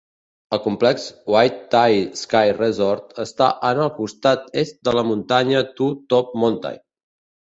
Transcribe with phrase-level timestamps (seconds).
[0.55, 1.03] El complex
[1.33, 6.83] Whitetail Ski Resort està en el costat est de la muntanya Two Top Mountain.